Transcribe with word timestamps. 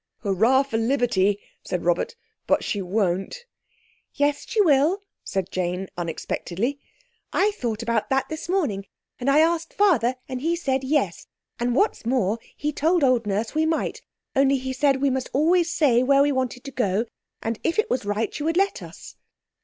"Hurrah 0.23 0.63
for 0.63 0.79
liberty!" 0.79 1.39
said 1.63 1.85
Robert, 1.85 2.15
"but 2.47 2.63
she 2.63 2.81
won't." 2.81 3.45
"Yes 4.15 4.45
she 4.49 4.59
will," 4.59 5.03
said 5.23 5.51
Jane 5.51 5.89
unexpectedly. 5.95 6.79
"I 7.31 7.51
thought 7.51 7.83
about 7.83 8.09
that 8.09 8.27
this 8.27 8.49
morning, 8.49 8.87
and 9.19 9.29
I 9.29 9.41
asked 9.41 9.75
Father, 9.75 10.15
and 10.27 10.41
he 10.41 10.55
said 10.55 10.83
yes; 10.83 11.27
and 11.59 11.75
what's 11.75 12.03
more 12.03 12.39
he 12.57 12.71
told 12.73 13.03
old 13.03 13.27
Nurse 13.27 13.53
we 13.53 13.67
might, 13.67 14.01
only 14.35 14.57
he 14.57 14.73
said 14.73 15.03
we 15.03 15.11
must 15.11 15.29
always 15.33 15.69
say 15.71 16.01
where 16.01 16.23
we 16.23 16.31
wanted 16.31 16.63
to 16.63 16.71
go, 16.71 17.05
and 17.43 17.59
if 17.63 17.77
it 17.77 17.87
was 17.91 18.03
right 18.03 18.33
she 18.33 18.41
would 18.41 18.57
let 18.57 18.81
us." 18.81 19.17